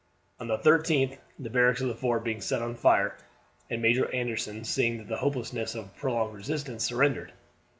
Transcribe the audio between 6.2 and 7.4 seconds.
resistance, surrendered.